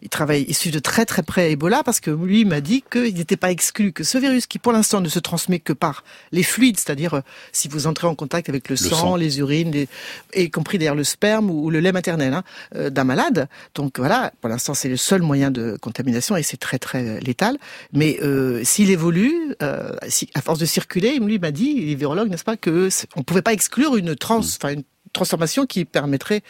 [0.00, 3.14] il travaille, il suit de très très près Ebola parce que lui m'a dit qu'il
[3.16, 6.42] n'était pas exclu que ce virus, qui pour l'instant ne se transmet que par les
[6.42, 7.20] fluides, c'est-à-dire euh,
[7.52, 9.89] si vous entrez en contact avec le, le sang, sang, les urines, les,
[10.34, 12.42] y compris d'ailleurs le sperme ou, le lait maternel hein,
[12.74, 13.48] euh, d'un malade.
[13.74, 17.56] Donc voilà, pour l'instant c'est le seul moyen de contamination et c'est très très létal.
[17.92, 22.30] Mais euh, s'il évolue, euh, si, à force de circuler, lui m'a dit, les virologues,
[22.30, 26.42] n'est-ce pas, que on pouvait pas exclure une trans, enfin une transformation qui permettrait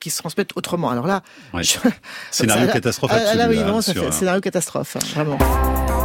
[0.00, 0.90] qu'ils se transmettent autrement.
[0.90, 1.22] Alors là,
[1.54, 1.62] ouais.
[1.62, 1.78] je...
[2.30, 3.38] scénario ça, catastrophe ah, absolu.
[3.38, 5.95] Là, oui, vraiment, ça fait scénario catastrophe, hein, vraiment.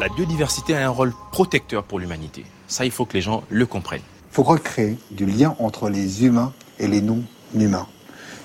[0.00, 2.46] La biodiversité a un rôle protecteur pour l'humanité.
[2.68, 4.00] Ça, il faut que les gens le comprennent.
[4.30, 7.86] Il faut recréer du lien entre les humains et les non-humains.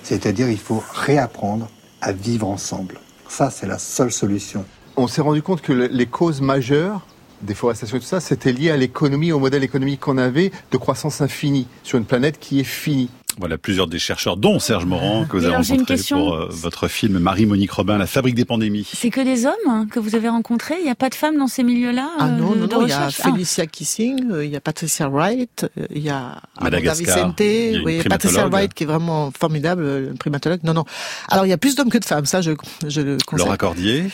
[0.03, 1.69] C'est-à-dire, il faut réapprendre
[2.01, 2.99] à vivre ensemble.
[3.29, 4.65] Ça, c'est la seule solution.
[4.97, 7.07] On s'est rendu compte que les causes majeures,
[7.41, 11.21] déforestation et tout ça, c'était lié à l'économie, au modèle économique qu'on avait de croissance
[11.21, 13.09] infinie sur une planète qui est finie.
[13.37, 17.19] Voilà plusieurs des chercheurs, dont Serge Morand, que vous avez rencontré pour euh, votre film
[17.19, 18.87] Marie-Monique Robin, La fabrique des pandémies.
[18.93, 21.37] C'est que des hommes hein, que vous avez rencontrés Il n'y a pas de femmes
[21.37, 23.11] dans ces milieux-là Ah non, euh, non, de non, il y a Ah.
[23.11, 27.71] Felicia Kissing, euh, il y a Patricia Wright, euh, il y a Madagascar, Vicente, il
[27.73, 28.47] y a oui, Patricia.
[28.47, 30.61] Wright qui est vraiment formidable, euh, primatologue.
[30.63, 30.85] Non, non.
[31.27, 32.51] Alors il y a plus d'hommes que de femmes, ça je,
[32.87, 33.45] je le conseille.
[33.45, 34.05] Laura Cordier.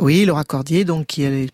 [0.00, 1.48] Oui, Laura Cordier, donc qui est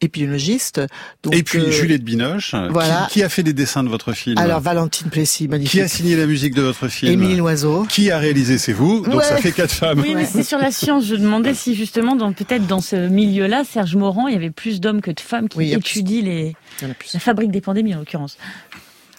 [0.00, 0.80] épidémiologiste.
[1.22, 3.06] Donc, Et puis euh, Juliette Binoche, voilà.
[3.10, 5.72] qui, qui a fait les dessins de votre film Alors Valentine Plessis, magnifique.
[5.72, 7.84] Qui a signé la musique de votre film Émilie Loiseau.
[7.88, 9.24] Qui a réalisé C'est vous, donc Ouais.
[9.24, 10.00] ça fait quatre femmes.
[10.00, 11.04] Oui, mais c'est sur la science.
[11.06, 14.80] Je demandais si justement, dans peut-être dans ce milieu-là, Serge Morand, il y avait plus
[14.80, 16.56] d'hommes que de femmes qui Oui, étudient les...
[16.80, 18.38] La fabrique des pandémies, en l'occurrence.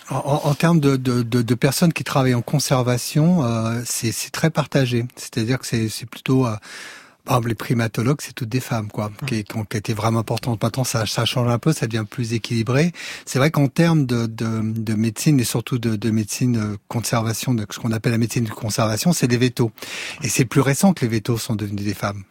[0.10, 5.06] En, termes de, de, de, de personnes qui travaillent en conservation, euh, c'est très partagé.
[5.15, 6.46] C'est-à-dire que c'est c'est plutôt...
[6.48, 6.56] euh,
[7.46, 10.62] les primatologues, c'est toutes des femmes, quoi, qui, qui ont qui été vraiment importantes.
[10.62, 12.92] Maintenant, ça, ça change un peu, ça devient plus équilibré.
[13.26, 17.54] C'est vrai qu'en termes de, de, de médecine et surtout de, de médecine euh, conservation,
[17.54, 19.72] de ce qu'on appelle la médecine de conservation, c'est les vétos.
[20.24, 22.24] Et c'est plus récent que les vétos sont devenus des femmes.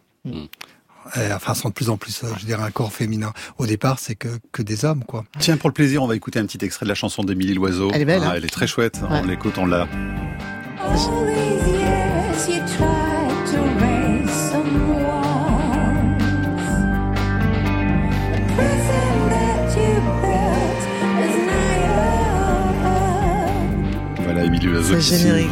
[1.16, 3.33] Euh, enfin, sont de plus en plus, euh, je dirais, un corps féminin.
[3.59, 5.24] Au départ, c'est que, que des hommes, quoi.
[5.38, 7.90] Tiens, pour le plaisir, on va écouter un petit extrait de la chanson d'Émilie Loiseau.
[7.94, 9.00] Elle est belle, Ah, hein Elle est très chouette.
[9.03, 9.20] Ouais.
[9.22, 9.88] On l'écoute, on l'a.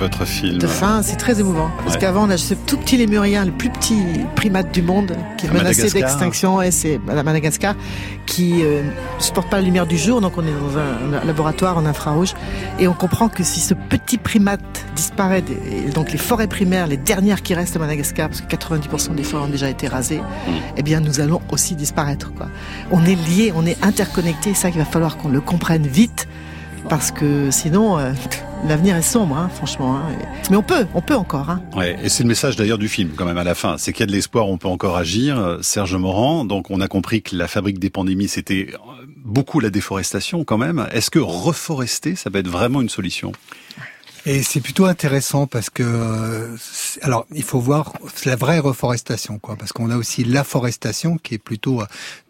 [0.00, 0.58] Votre film.
[0.58, 1.70] De fin, c'est très émouvant.
[1.84, 2.00] Parce Ouais.
[2.00, 3.96] qu'avant, on a ce tout petit lémurien, le plus petit
[4.36, 7.74] primate du monde, qui est À menacé d'extinction, et c'est à Madagascar,
[8.26, 11.24] qui euh, ne supporte pas la lumière du jour, donc on est dans un, un
[11.24, 12.34] laboratoire en infrarouge,
[12.78, 14.60] et on comprend que si ce petit primate
[14.96, 19.14] disparaît, et donc les forêts primaires, les dernières qui restent à Madagascar, parce que 90%
[19.14, 20.20] des forêts ont déjà été rasées,
[20.76, 22.32] eh bien nous allons aussi disparaître.
[22.34, 22.48] Quoi.
[22.90, 26.28] On est liés, on est interconnectés, c'est ça qu'il va falloir qu'on le comprenne vite,
[26.88, 28.12] parce que sinon, euh,
[28.66, 29.96] l'avenir est sombre, hein, franchement.
[29.96, 30.02] hein.
[30.50, 31.50] Mais on peut, on peut encore.
[31.50, 31.60] Hein.
[32.02, 34.04] Et c'est le message d'ailleurs du film quand même à la fin, c'est qu'il y
[34.04, 35.58] a de l'espoir, on peut encore agir.
[35.62, 38.72] Serge Morand, donc on a compris que la fabrique des pandémies c'était
[39.16, 40.86] beaucoup la déforestation quand même.
[40.92, 43.32] Est-ce que reforester, ça peut être vraiment une solution?
[44.30, 46.54] Et c'est plutôt intéressant parce que, euh,
[47.00, 47.94] alors, il faut voir
[48.26, 51.86] la vraie reforestation, quoi, parce qu'on a aussi l'afforestation qui est plutôt euh,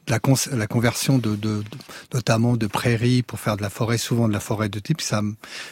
[0.06, 0.20] la,
[0.52, 1.64] la conversion de, de, de-
[2.14, 5.22] notamment de prairies pour faire de la forêt, souvent de la forêt de type, ça,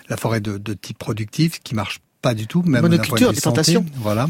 [0.08, 3.20] la forêt de, de type productif qui marche pas du tout, même d'un Monoculture, point
[3.20, 3.86] de vue des santé, plantations.
[4.08, 4.28] Voilà.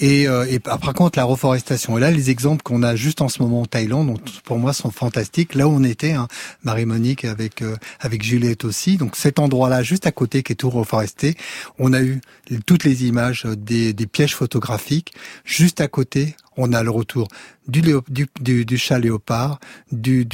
[0.00, 1.96] Et, euh, et par contre, la reforestation.
[1.96, 4.90] Et là, les exemples qu'on a juste en ce moment en Thaïlande, pour moi, sont
[4.90, 5.54] fantastiques.
[5.54, 6.28] Là où on était, hein,
[6.64, 8.96] Marie-Monique avec euh, avec Juliette aussi.
[8.96, 11.36] Donc cet endroit-là, juste à côté, qui est tout reforesté,
[11.78, 12.20] on a eu
[12.66, 15.12] toutes les images euh, des, des pièges photographiques.
[15.44, 17.28] Juste à côté, on a le retour
[17.68, 20.26] du, du, du, du chat léopard, du,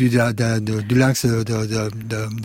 [0.91, 1.89] lynx de, de,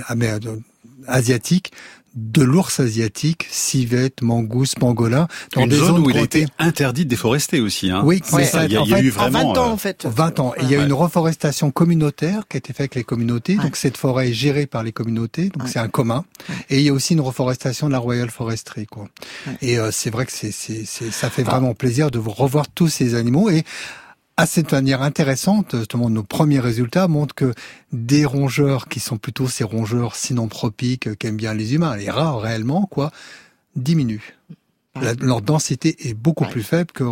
[0.08, 0.62] ah, de-
[1.08, 1.72] asiatique,
[2.16, 6.46] de l'ours asiatique, civette, mangouste, pangolin, dans Une des zone zones où il a été-
[6.60, 7.90] interdit de déforester aussi.
[7.90, 8.02] Hein.
[8.06, 8.66] Oui, c'est mais ça.
[8.66, 9.54] Il y a, en il y a fait, eu En vraiment.
[9.54, 10.06] 20 ans, euh, en fait.
[10.06, 10.54] 20 ans.
[10.58, 10.86] Et il y a Ouais.
[10.86, 13.58] une reforestation communautaire qui a été faite avec les communautés.
[13.58, 13.64] Ouais.
[13.64, 15.50] Donc cette forêt est gérée par les communautés.
[15.50, 15.70] Donc Ouais.
[15.72, 16.24] c'est un commun.
[16.70, 18.86] Et il y a aussi une reforestation de la Royal Forestry.
[18.86, 19.08] Quoi.
[19.48, 19.54] Ouais.
[19.62, 22.68] Et euh, c'est vrai que c'est, c'est, c'est, ça fait vraiment plaisir de vous revoir
[22.68, 23.50] tous ces animaux.
[23.50, 23.64] Et
[24.38, 27.54] à cette manière intéressante, justement, nos premiers résultats montrent que
[27.92, 32.86] des rongeurs qui sont plutôt ces rongeurs synanthropiques qu'aiment bien les humains, les rats réellement,
[32.88, 33.12] quoi,
[33.76, 34.34] diminuent.
[35.00, 36.52] La- leur densité est beaucoup Ouais.
[36.52, 37.04] plus faible que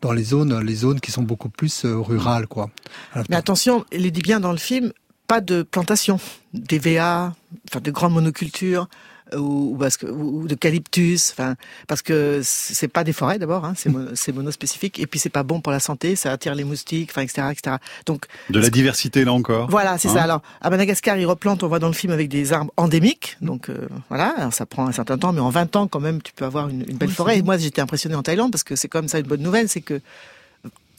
[0.00, 2.68] dans les zones, les zones qui sont beaucoup plus euh, rurales, quoi.
[3.12, 4.92] Alors, Mais attention, il le dit bien dans le film,
[5.28, 6.18] pas de plantation,
[6.52, 7.34] des VA,
[7.68, 8.88] enfin de grandes monocultures
[9.36, 11.56] ou, ou parce que ou d'eucalyptus, enfin
[11.88, 15.28] parce que c'est pas des forêts d'abord, hein, c'est mo- c'est monospécifique et puis c'est
[15.30, 17.76] pas bon pour la santé, ça attire les moustiques, enfin etc etc.
[18.06, 19.68] Donc De la diversité là encore.
[19.70, 20.22] voilà, c'est Hein ça.
[20.24, 23.36] Alors, à Madagascar, ils replantent, on voit dans le film, avec des arbres endémiques.
[23.40, 26.20] Donc, euh, voilà, alors ça prend un certain temps, mais en 20 ans, quand même,
[26.22, 27.38] tu peux avoir une, une belle Oui, forêt.
[27.38, 29.80] Et moi, j'étais impressionné en Thaïlande, parce que c'est comme ça une bonne nouvelle, c'est
[29.80, 30.00] que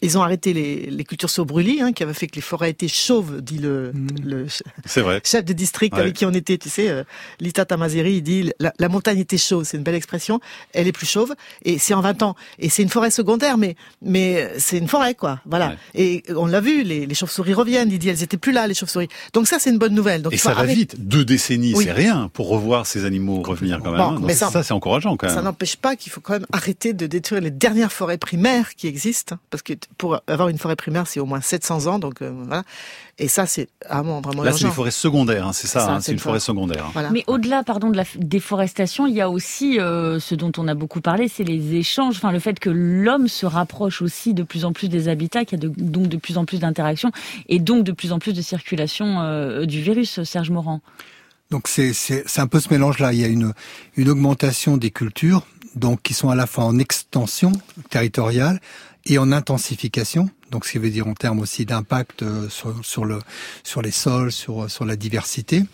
[0.02, 2.70] ils ont arrêté les, les cultures sur brûlis, hein, qui avaient fait que les forêts
[2.70, 4.46] étaient chauves, dit le, le
[4.84, 5.20] C'est vrai.
[5.24, 6.00] chef de district Ouais.
[6.00, 7.04] avec qui on était, tu sais, euh,
[7.40, 10.40] Lita Tamazeri, il dit la, la montagne était chauve, c'est une belle expression,
[10.72, 12.34] elle est plus chauve, et c'est en 20 ans.
[12.58, 15.40] Et c'est une forêt secondaire, mais, mais c'est une forêt, quoi.
[15.46, 15.68] Voilà.
[15.68, 15.76] Ouais.
[15.94, 18.74] Et on l'a vu, les, les chauves-souris reviennent, il dit, elles étaient plus là, les
[18.74, 19.08] chauves-souris.
[19.32, 20.22] Donc ça, c'est une bonne nouvelle.
[20.22, 20.94] Donc Et ça va arrêter- vite.
[21.08, 21.84] Deux décennies, Oui.
[21.84, 24.00] c'est rien pour revoir ces animaux revenir quand même.
[24.00, 24.14] Bon, hein.
[24.14, 25.44] Donc mais ça, ça- c'est encourageant quand Ça même.
[25.44, 29.36] n'empêche pas qu'il faut quand même arrêter de détruire les dernières forêts primaires qui existent,
[29.50, 32.62] parce que pour avoir une forêt primaire, c'est au moins 700 ans, donc euh, voilà.
[33.18, 34.68] Et ça, c'est vraiment, vraiment Là, c'est urgent.
[34.68, 36.40] les forêts secondaires, hein, c'est ça, Ça, hein, c'est c'est une une forêt forêt.
[36.40, 36.90] secondaire.
[36.94, 37.10] Voilà.
[37.10, 40.74] Mais au-delà, pardon, de la déforestation, il y a aussi euh, ce dont on a
[40.74, 44.64] beaucoup parlé, c'est les échanges, enfin le fait que l'homme se rapproche aussi de plus
[44.64, 47.12] en plus des habitats, qu'il y a de- donc de plus en plus d'interactions
[47.48, 50.80] et donc de plus en plus de circulation euh, du virus, Serge Morand.
[51.50, 53.12] Donc c'est c'est c'est un peu ce mélange là.
[53.12, 53.52] Il y a une
[53.96, 57.52] une augmentation des cultures, donc qui sont à la fois en extension
[57.90, 58.60] territoriale
[59.06, 60.28] et en intensification.
[60.50, 63.18] Donc ce qui veut dire en termes aussi d'impact euh, sur sur le
[63.62, 65.64] sur les sols, sur sur la diversité,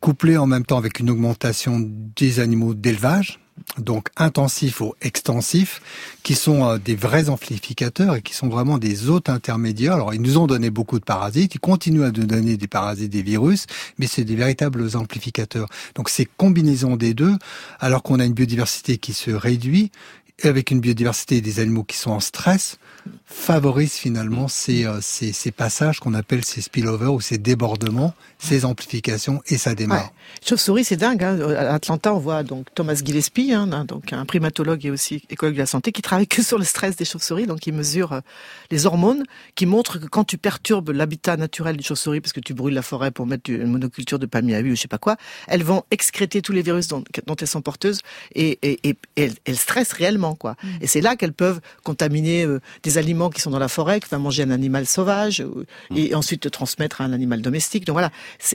[0.00, 3.38] couplé en même temps avec une augmentation des animaux d'élevage.
[3.78, 5.82] Donc intensif ou extensif,
[6.22, 9.94] qui sont euh, des vrais amplificateurs et qui sont vraiment des hôtes intermédiaires.
[9.94, 13.10] Alors ils nous ont donné beaucoup de parasites, ils continuent à nous donner des parasites,
[13.10, 13.66] des virus,
[13.98, 15.68] mais c'est des véritables amplificateurs.
[15.94, 17.34] Donc ces combinaisons des deux,
[17.78, 19.90] alors qu'on a une biodiversité qui se réduit,
[20.42, 22.78] et avec une biodiversité des animaux qui sont en stress,
[23.26, 28.64] favorise finalement ces, euh, ces, ces passages qu'on appelle ces spillovers ou ces débordements, ces
[28.64, 30.04] amplifications, et ça démarre.
[30.04, 30.46] Ouais.
[30.46, 31.22] Chauve-souris, c'est dingue.
[31.24, 31.38] Hein.
[31.54, 35.60] À Atlanta, on voit donc Thomas Gillespie, hein, donc un primatologue et aussi écologue de
[35.60, 37.46] la santé, qui travaille que sur le stress des chauves-souris.
[37.46, 38.20] Donc, il mesure euh,
[38.70, 39.24] les hormones
[39.54, 42.82] qui montrent que quand tu perturbes l'habitat naturel des chauves-souris, parce que tu brûles la
[42.82, 45.16] forêt pour mettre une monoculture de palmiers à huile ou je sais pas quoi,
[45.48, 47.04] elles vont excréter tous les virus dont,
[47.40, 48.00] elles sont porteuses
[48.34, 50.56] et, et, et, et elles stressent réellement, quoi.
[50.80, 54.08] Et c'est là qu'elles peuvent contaminer euh, des aliments qui sont dans la forêt, que
[54.08, 57.84] va manger un animal sauvage, euh, et ensuite le transmettre à un animal domestique.
[57.84, 58.10] Donc voilà.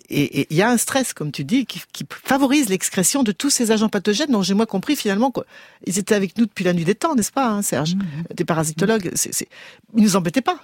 [0.10, 3.50] Et il y a un stress, comme tu dis, qui, qui favorise l'excrétion de tous
[3.50, 6.86] ces agents pathogènes dont j'ai moi compris finalement qu'ils étaient avec nous depuis la nuit
[6.86, 7.96] des temps, n'est-ce pas, hein, Serge
[8.36, 9.12] Des parasitologues.
[9.16, 9.48] C'est, c'est...
[9.96, 10.60] Ils nous embêtaient pas.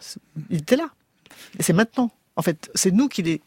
[0.50, 0.90] Ils étaient là.
[1.60, 2.12] Et c'est maintenant.
[2.36, 3.42] En fait, c'est nous qui les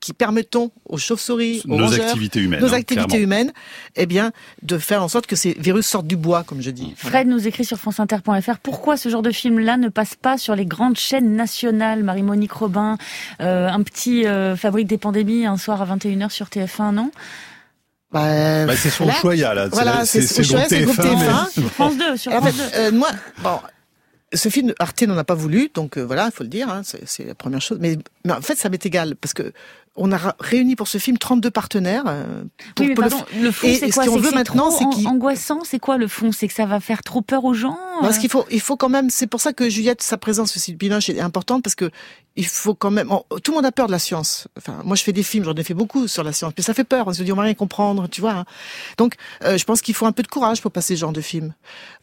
[0.00, 3.24] qui, permettons aux chauves-souris, aux Nos rongeurs, activités humaines, nos hein, activités clairement.
[3.24, 3.52] humaines,
[3.96, 6.94] eh bien, de faire en sorte que ces virus sortent du bois, comme je dis.
[6.96, 10.66] Fred nous écrit sur franceinter.fr pourquoi ce genre de film-là ne passe pas sur les
[10.66, 12.02] grandes chaînes nationales?
[12.02, 12.96] Marie-Monique Robin,
[13.40, 17.10] euh, un petit euh, fabrique des pandémies un soir à 21h sur TF1, non?
[18.12, 19.68] Bah, Bah, c'est sur là, Ushuaïa, là.
[19.72, 21.48] Voilà, c'est le groupe groupe TF1.
[21.54, 22.78] TF1, France 2, sur France fait, 2.
[22.78, 23.08] euh, moi,
[23.42, 23.58] bon,
[24.34, 26.82] ce film, Arte n'en a pas voulu, donc euh, voilà, il faut le dire, hein,
[26.84, 27.78] c'est la première chose.
[27.80, 29.52] Mais, mais en fait, ça m'est égal, parce que
[29.94, 32.04] on a réuni pour ce film 32 partenaires.
[32.06, 34.34] euh, pour, Oui, mais pour pardon, le fond, c'est quoi Ce qu'on que veut c'est
[34.34, 35.60] maintenant, trop c'est qu'il angoissant.
[35.64, 38.20] C'est quoi le fond C'est que ça va faire trop peur aux gens Parce euh
[38.20, 40.78] qu'il faut, il faut quand même, c'est pour ça que Juliette, sa présence aussi de
[40.78, 41.90] Binoche est importante parce que
[42.34, 43.08] il faut quand même,
[43.44, 44.48] tout le monde a peur de la science.
[44.56, 46.72] Enfin, moi je fais des films, j'en ai fait beaucoup sur la science, mais ça
[46.72, 47.06] fait peur.
[47.06, 48.32] On se dit on va rien comprendre, tu vois.
[48.32, 48.44] hein.
[48.96, 51.20] Donc, euh, je pense qu'il faut un peu de courage pour passer ce genre de
[51.20, 51.52] film.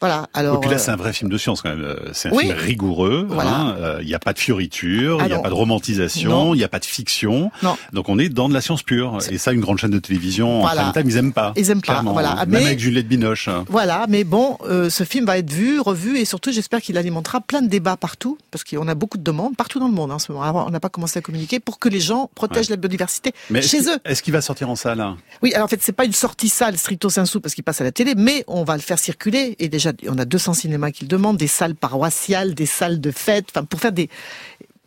[0.00, 0.28] Voilà.
[0.32, 0.58] Alors.
[0.58, 1.82] Et puis là, euh, c'est un vrai film de science quand même.
[1.82, 2.44] Euh, C'est un Oui.
[2.46, 3.26] film rigoureux.
[3.28, 3.50] Voilà.
[3.50, 3.76] hein.
[3.80, 6.54] Euh, Il n'y a pas de fioriture, il n'y a pas de romantisation, Non.
[6.54, 7.50] il n'y a pas de fiction.
[7.64, 7.76] Non.
[7.92, 9.18] Donc on est dans de la science pure.
[9.30, 10.88] Et ça, une grande chaîne de télévision, Voilà.
[10.88, 11.52] en prime time, ils aiment pas.
[11.56, 12.34] Ils aiment pas, voilà.
[12.46, 13.48] Même Mais- avec Juliette Binoche.
[13.48, 13.64] hein.
[13.68, 17.40] Voilà, mais bon, euh, ce film va être vu, revu, et surtout, j'espère qu'il alimentera
[17.40, 20.14] plein de débats partout, parce qu'on a beaucoup de demandes partout dans le monde hein,
[20.14, 20.44] en ce moment.
[20.44, 23.62] Alors, on n'a pas commencé à communiquer pour que les gens protègent la biodiversité Mais
[23.62, 23.98] chez eux.
[24.04, 25.16] Est-ce qu'il va sortir en salle hein?
[25.42, 27.84] Oui, alors en fait, c'est pas une sortie salle stricto sensu parce qu'il passe à
[27.84, 29.56] la télé, mais on va le faire circuler.
[29.58, 33.10] Et déjà, on a 200 cinémas qui le demandent, des salles paroissiales, des salles de
[33.10, 34.08] fête, enfin, pour faire des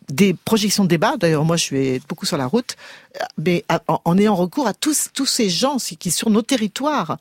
[0.08, 1.16] des projections de débat.
[1.16, 2.76] D'ailleurs, moi, je suis beaucoup sur la route,
[3.38, 7.18] mais en, ayant recours à tous tous ces gens qui, sur nos territoires,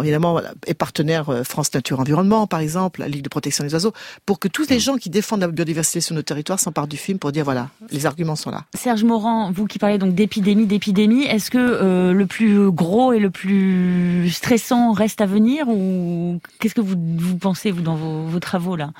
[0.00, 3.92] évidemment, et partenaires euh, France Nature Environnement, par exemple, la Ligue de protection des oiseaux,
[4.24, 7.18] pour que tous les gens qui défendent la biodiversité sur nos territoires s'emparent du film
[7.18, 8.64] pour dire voilà, les arguments sont là.
[8.74, 13.18] Serge Morand, vous qui parlez donc d'épidémie, d'épidémie, est-ce que euh, le plus gros et
[13.18, 18.26] le plus stressant reste à venir ou qu'est-ce que vous, vous pensez vous dans vos,
[18.26, 18.92] vos travaux là?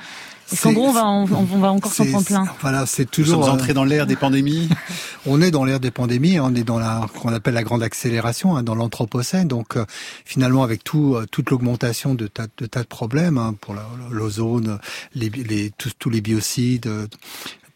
[0.52, 3.08] Est-ce qu'en gros on va, en- on va encore s'en prendre plein Voilà, c'est Nous
[3.10, 3.44] toujours.
[3.44, 4.68] sommes euh, entrés dans l'ère des pandémies.
[5.26, 8.56] On est dans l'ère des pandémies, on est dans la qu'on appelle la grande accélération,
[8.56, 9.46] hein, dans l'anthropocène.
[9.46, 9.84] Donc euh,
[10.24, 13.76] finalement, avec tout, euh, toute l'augmentation de tas de tas de problèmes hein, pour
[14.10, 14.80] l'ozone,
[15.14, 17.06] les, les tous, tous les biocides, euh,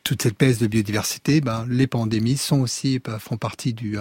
[0.03, 3.97] toute cette baisse de biodiversité, ben, les pandémies sont aussi ben, font partie du,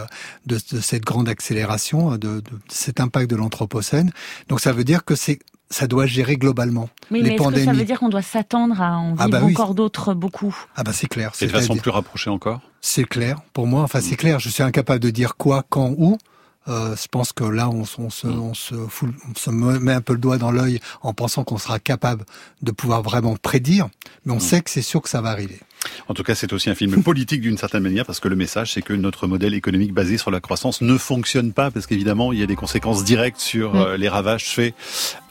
[0.47, 4.11] de, de cette grande accélération, euh, de, de cet impact de l'anthropocène.
[4.49, 5.37] Donc ça veut dire que c'est
[5.69, 7.65] ça doit gérer globalement Oui, les mais est-ce que pandémies.
[7.65, 9.51] ça veut dire qu'on doit s'attendre à en vivre Ah bah oui.
[9.53, 11.31] encore d'autres beaucoup Ah bah c'est clair.
[11.41, 13.81] Et de façon plus rapprochée encore C'est clair pour moi.
[13.83, 14.39] Enfin, c'est clair.
[14.39, 16.17] Je suis incapable de dire quoi, quand, où.
[16.67, 19.93] Euh, je pense que là, on, on se, on se, fout- on se me- met
[19.93, 22.25] un peu le doigt dans l'œil en pensant qu'on sera capable
[22.63, 23.87] de pouvoir vraiment prédire,
[24.25, 25.59] mais on sait que c'est sûr que ça va arriver.
[26.07, 28.73] En tout cas, c'est aussi un film politique d'une certaine manière parce que le message,
[28.73, 32.39] c'est que notre modèle économique basé sur la croissance ne fonctionne pas parce qu'évidemment, il
[32.39, 33.77] y a des conséquences directes sur Mm.
[33.77, 34.73] euh, les ravages faits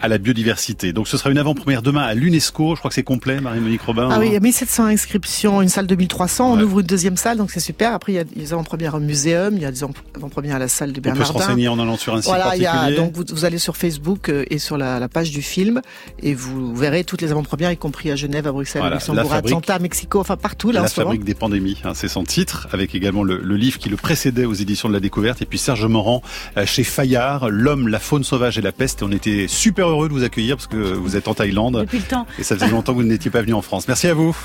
[0.00, 0.92] à la biodiversité.
[0.92, 2.74] Donc, ce sera une avant-première demain à l'UNESCO.
[2.74, 4.08] Je crois que c'est complet, Marie-Monique Robin.
[4.10, 6.52] Ah oui, il y a 1700 inscriptions, une salle de 1300.
[6.52, 7.92] On ouvre une deuxième salle, donc c'est super.
[7.94, 9.82] Après, il y a des avant-premières au muséum, il y a des
[10.16, 11.38] avant-premières à la salle de On peut se Bernardin.
[11.38, 12.96] renseigner en allant sur un site Voilà, il y a, particulier.
[12.96, 15.80] donc vous, vous allez sur Facebook euh, et sur la, la page du film
[16.22, 19.32] et vous verrez toutes les avant-premières, y compris à Genève, à Bruxelles, Voilà, à Luxembourg,
[19.32, 20.94] à Atlanta, à Mexico, enfin partout là en La moment.
[20.94, 24.44] fabrique des pandémies, hein, c'est son titre, avec également le, le livre qui le précédait
[24.44, 26.20] aux éditions de la découverte, et puis Serge Morand
[26.58, 29.00] euh, chez Fayard, L'homme, la faune sauvage et la peste.
[29.00, 31.98] Et on était super heureux de vous accueillir parce que vous êtes en Thaïlande depuis
[31.98, 32.26] le temps.
[32.38, 33.88] et ça faisait longtemps que vous n'étiez pas venu en France.
[33.88, 34.36] Merci à vous.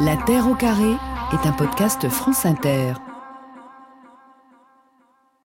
[0.00, 0.90] La Terre au carré
[1.32, 2.94] est un podcast France Inter.